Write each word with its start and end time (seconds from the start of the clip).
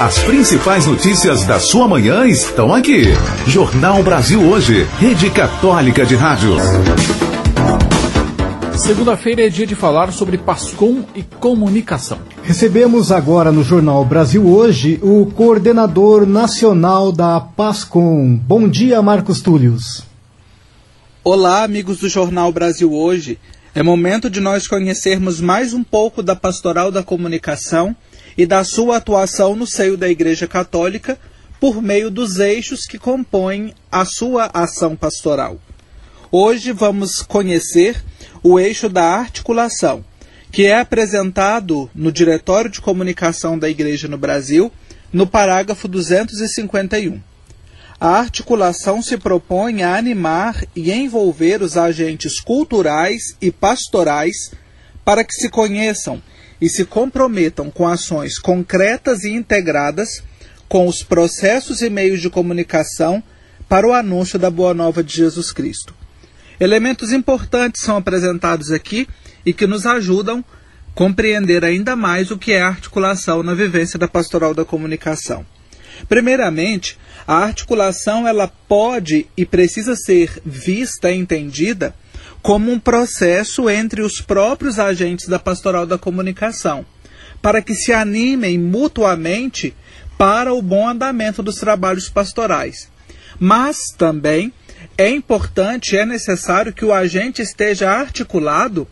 As 0.00 0.18
principais 0.20 0.86
notícias 0.86 1.44
da 1.44 1.60
sua 1.60 1.86
manhã 1.86 2.24
estão 2.24 2.72
aqui. 2.74 3.02
Jornal 3.46 4.02
Brasil 4.02 4.40
Hoje, 4.40 4.84
Rede 4.98 5.28
Católica 5.28 6.06
de 6.06 6.16
Rádio. 6.16 6.56
Segunda-feira 8.78 9.42
é 9.42 9.50
dia 9.50 9.66
de 9.66 9.74
falar 9.74 10.10
sobre 10.10 10.38
PASCOM 10.38 11.04
e 11.14 11.22
comunicação. 11.22 12.18
Recebemos 12.42 13.12
agora 13.12 13.52
no 13.52 13.62
Jornal 13.62 14.02
Brasil 14.02 14.48
Hoje 14.48 14.98
o 15.02 15.26
coordenador 15.26 16.24
nacional 16.24 17.12
da 17.12 17.38
PASCOM. 17.38 18.36
Bom 18.38 18.66
dia, 18.66 19.02
Marcos 19.02 19.42
Túlios. 19.42 20.02
Olá, 21.22 21.62
amigos 21.62 21.98
do 21.98 22.08
Jornal 22.08 22.50
Brasil 22.50 22.90
Hoje. 22.90 23.38
É 23.74 23.82
momento 23.82 24.30
de 24.30 24.40
nós 24.40 24.66
conhecermos 24.66 25.42
mais 25.42 25.74
um 25.74 25.84
pouco 25.84 26.22
da 26.22 26.34
Pastoral 26.34 26.90
da 26.90 27.02
Comunicação 27.02 27.94
e 28.36 28.46
da 28.46 28.64
sua 28.64 28.96
atuação 28.96 29.54
no 29.54 29.66
seio 29.66 29.96
da 29.96 30.08
Igreja 30.08 30.46
Católica 30.46 31.18
por 31.60 31.82
meio 31.82 32.10
dos 32.10 32.38
eixos 32.38 32.86
que 32.86 32.98
compõem 32.98 33.74
a 33.92 34.04
sua 34.04 34.50
ação 34.54 34.96
pastoral. 34.96 35.60
Hoje 36.32 36.72
vamos 36.72 37.22
conhecer 37.22 38.02
o 38.42 38.58
eixo 38.58 38.88
da 38.88 39.04
articulação, 39.04 40.04
que 40.50 40.66
é 40.66 40.80
apresentado 40.80 41.90
no 41.94 42.10
Diretório 42.10 42.70
de 42.70 42.80
Comunicação 42.80 43.58
da 43.58 43.68
Igreja 43.68 44.08
no 44.08 44.16
Brasil, 44.16 44.72
no 45.12 45.26
parágrafo 45.26 45.86
251. 45.86 47.20
A 48.00 48.18
articulação 48.18 49.02
se 49.02 49.18
propõe 49.18 49.82
a 49.82 49.94
animar 49.94 50.64
e 50.74 50.90
envolver 50.90 51.60
os 51.60 51.76
agentes 51.76 52.40
culturais 52.40 53.36
e 53.42 53.50
pastorais 53.50 54.50
para 55.04 55.22
que 55.22 55.34
se 55.34 55.50
conheçam 55.50 56.22
e 56.60 56.68
se 56.68 56.84
comprometam 56.84 57.70
com 57.70 57.88
ações 57.88 58.38
concretas 58.38 59.24
e 59.24 59.30
integradas 59.30 60.22
com 60.68 60.86
os 60.86 61.02
processos 61.02 61.82
e 61.82 61.90
meios 61.90 62.20
de 62.20 62.30
comunicação 62.30 63.22
para 63.68 63.86
o 63.86 63.92
anúncio 63.92 64.38
da 64.38 64.50
Boa 64.50 64.74
Nova 64.74 65.02
de 65.02 65.16
Jesus 65.16 65.52
Cristo. 65.52 65.94
Elementos 66.60 67.12
importantes 67.12 67.82
são 67.82 67.96
apresentados 67.96 68.70
aqui 68.70 69.08
e 69.44 69.52
que 69.52 69.66
nos 69.66 69.86
ajudam 69.86 70.44
a 70.56 70.60
compreender 70.94 71.64
ainda 71.64 71.96
mais 71.96 72.30
o 72.30 72.36
que 72.36 72.52
é 72.52 72.60
articulação 72.60 73.42
na 73.42 73.54
vivência 73.54 73.98
da 73.98 74.06
pastoral 74.06 74.52
da 74.52 74.64
comunicação. 74.64 75.46
Primeiramente, 76.08 76.98
a 77.26 77.36
articulação 77.36 78.26
ela 78.26 78.48
pode 78.48 79.26
e 79.36 79.46
precisa 79.46 79.94
ser 79.96 80.40
vista 80.44 81.10
e 81.10 81.16
entendida 81.16 81.94
como 82.42 82.70
um 82.70 82.78
processo 82.78 83.68
entre 83.68 84.02
os 84.02 84.20
próprios 84.20 84.78
agentes 84.78 85.28
da 85.28 85.38
pastoral 85.38 85.86
da 85.86 85.98
comunicação, 85.98 86.84
para 87.42 87.62
que 87.62 87.74
se 87.74 87.92
animem 87.92 88.58
mutuamente 88.58 89.74
para 90.16 90.52
o 90.52 90.60
bom 90.60 90.88
andamento 90.88 91.42
dos 91.42 91.56
trabalhos 91.56 92.08
pastorais. 92.08 92.88
Mas 93.38 93.78
também 93.96 94.52
é 94.96 95.08
importante, 95.08 95.96
é 95.96 96.04
necessário 96.04 96.72
que 96.72 96.84
o 96.84 96.92
agente 96.92 97.40
esteja 97.40 97.90
articulado 97.90 98.86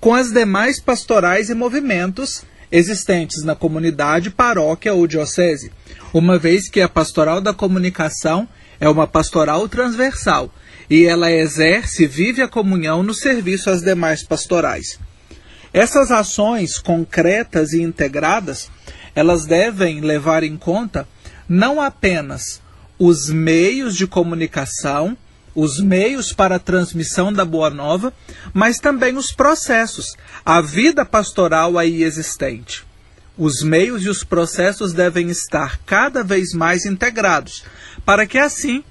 com 0.00 0.12
as 0.12 0.32
demais 0.32 0.80
pastorais 0.80 1.48
e 1.48 1.54
movimentos 1.54 2.42
existentes 2.72 3.44
na 3.44 3.54
comunidade, 3.54 4.30
paróquia 4.30 4.94
ou 4.94 5.06
diocese, 5.06 5.70
uma 6.12 6.38
vez 6.38 6.68
que 6.68 6.80
a 6.80 6.88
pastoral 6.88 7.40
da 7.40 7.52
comunicação 7.54 8.48
é 8.82 8.88
uma 8.88 9.06
pastoral 9.06 9.68
transversal 9.68 10.52
e 10.90 11.04
ela 11.04 11.30
exerce 11.30 12.02
e 12.02 12.06
vive 12.08 12.42
a 12.42 12.48
comunhão 12.48 13.00
no 13.00 13.14
serviço 13.14 13.70
às 13.70 13.80
demais 13.80 14.24
pastorais. 14.24 14.98
Essas 15.72 16.10
ações 16.10 16.80
concretas 16.80 17.72
e 17.72 17.80
integradas, 17.80 18.68
elas 19.14 19.46
devem 19.46 20.00
levar 20.00 20.42
em 20.42 20.56
conta 20.56 21.06
não 21.48 21.80
apenas 21.80 22.60
os 22.98 23.30
meios 23.30 23.94
de 23.96 24.04
comunicação, 24.04 25.16
os 25.54 25.78
meios 25.78 26.32
para 26.32 26.56
a 26.56 26.58
transmissão 26.58 27.32
da 27.32 27.44
boa 27.44 27.70
nova, 27.70 28.12
mas 28.52 28.78
também 28.78 29.16
os 29.16 29.30
processos, 29.30 30.16
a 30.44 30.60
vida 30.60 31.04
pastoral 31.04 31.78
aí 31.78 32.02
existente. 32.02 32.84
Os 33.36 33.62
meios 33.62 34.04
e 34.04 34.08
os 34.08 34.22
processos 34.22 34.92
devem 34.92 35.30
estar 35.30 35.78
cada 35.86 36.22
vez 36.22 36.52
mais 36.52 36.84
integrados, 36.84 37.64
para 38.04 38.26
que 38.26 38.38
assim 38.38 38.84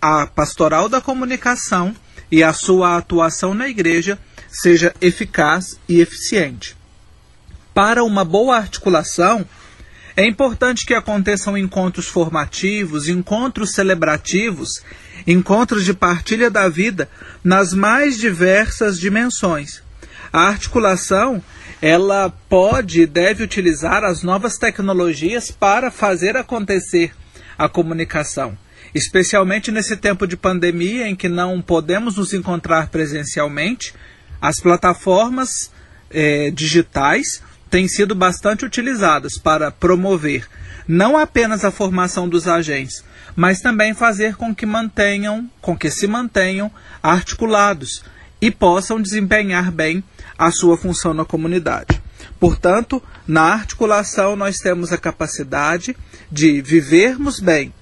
a 0.00 0.26
pastoral 0.26 0.88
da 0.88 1.00
comunicação 1.00 1.94
e 2.30 2.42
a 2.42 2.52
sua 2.52 2.96
atuação 2.96 3.54
na 3.54 3.68
igreja 3.68 4.18
seja 4.50 4.94
eficaz 5.00 5.78
e 5.88 6.00
eficiente. 6.00 6.76
Para 7.72 8.04
uma 8.04 8.24
boa 8.24 8.56
articulação, 8.56 9.46
é 10.16 10.26
importante 10.26 10.86
que 10.86 10.94
aconteçam 10.94 11.56
encontros 11.56 12.06
formativos, 12.06 13.08
encontros 13.08 13.72
celebrativos, 13.72 14.82
encontros 15.26 15.84
de 15.84 15.94
partilha 15.94 16.50
da 16.50 16.68
vida 16.68 17.08
nas 17.42 17.72
mais 17.72 18.16
diversas 18.16 18.98
dimensões. 18.98 19.83
A 20.34 20.48
articulação, 20.48 21.40
ela 21.80 22.28
pode 22.48 23.02
e 23.02 23.06
deve 23.06 23.44
utilizar 23.44 24.02
as 24.02 24.24
novas 24.24 24.58
tecnologias 24.58 25.52
para 25.52 25.92
fazer 25.92 26.36
acontecer 26.36 27.14
a 27.56 27.68
comunicação. 27.68 28.58
Especialmente 28.92 29.70
nesse 29.70 29.96
tempo 29.96 30.26
de 30.26 30.36
pandemia 30.36 31.06
em 31.06 31.14
que 31.14 31.28
não 31.28 31.62
podemos 31.62 32.16
nos 32.16 32.34
encontrar 32.34 32.88
presencialmente, 32.88 33.94
as 34.42 34.56
plataformas 34.56 35.70
eh, 36.10 36.50
digitais 36.50 37.40
têm 37.70 37.86
sido 37.86 38.12
bastante 38.12 38.64
utilizadas 38.64 39.38
para 39.38 39.70
promover 39.70 40.48
não 40.88 41.16
apenas 41.16 41.64
a 41.64 41.70
formação 41.70 42.28
dos 42.28 42.48
agentes, 42.48 43.04
mas 43.36 43.60
também 43.60 43.94
fazer 43.94 44.34
com 44.34 44.52
que 44.52 44.66
mantenham, 44.66 45.48
com 45.60 45.78
que 45.78 45.92
se 45.92 46.08
mantenham 46.08 46.72
articulados 47.00 48.02
e 48.44 48.50
possam 48.50 49.00
desempenhar 49.00 49.72
bem 49.72 50.04
a 50.36 50.50
sua 50.50 50.76
função 50.76 51.14
na 51.14 51.24
comunidade. 51.24 51.98
Portanto, 52.38 53.02
na 53.26 53.54
articulação 53.54 54.36
nós 54.36 54.58
temos 54.58 54.92
a 54.92 54.98
capacidade 54.98 55.96
de 56.30 56.60
vivermos 56.60 57.40
bem 57.40 57.72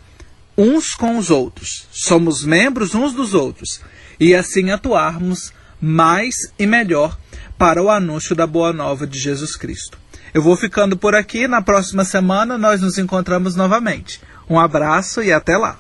uns 0.57 0.95
com 0.95 1.19
os 1.19 1.31
outros, 1.31 1.89
somos 1.91 2.45
membros 2.45 2.95
uns 2.95 3.13
dos 3.13 3.35
outros 3.35 3.81
e 4.21 4.37
assim 4.37 4.71
atuarmos 4.71 5.53
mais 5.81 6.33
e 6.57 6.65
melhor 6.65 7.19
para 7.59 7.83
o 7.83 7.91
anúncio 7.91 8.37
da 8.37 8.47
boa 8.47 8.73
nova 8.73 9.05
de 9.05 9.19
Jesus 9.19 9.57
Cristo. 9.57 9.99
Eu 10.33 10.43
vou 10.43 10.57
ficando 10.57 10.97
por 10.97 11.17
aqui, 11.17 11.49
na 11.49 11.61
próxima 11.61 12.05
semana 12.05 12.57
nós 12.57 12.81
nos 12.81 12.99
encontramos 12.99 13.57
novamente. 13.57 14.21
Um 14.49 14.61
abraço 14.61 15.25
e 15.25 15.33
até 15.33 15.57
lá. 15.57 15.71